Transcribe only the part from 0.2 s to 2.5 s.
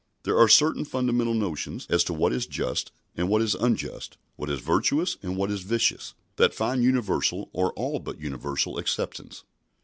There are certain fundamental notions as to what is